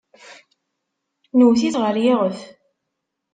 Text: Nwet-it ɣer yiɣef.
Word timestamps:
Nwet-it 1.37 1.75
ɣer 1.81 1.95
yiɣef. 2.03 2.39